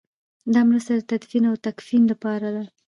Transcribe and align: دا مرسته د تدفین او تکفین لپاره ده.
دا 0.53 0.61
مرسته 0.69 0.91
د 0.97 1.01
تدفین 1.11 1.43
او 1.49 1.55
تکفین 1.65 2.03
لپاره 2.11 2.47
ده. 2.55 2.63